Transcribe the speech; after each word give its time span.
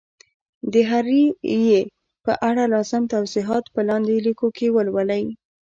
د 0.71 0.73
هري 0.89 1.23
ي 1.61 1.63
په 2.25 2.33
اړه 2.49 2.63
لازم 2.73 3.03
توضیحات 3.13 3.65
په 3.73 3.81
لاندي 3.87 4.17
لیکو 4.27 4.47
کي 4.57 4.67
ولولئ 4.75 5.23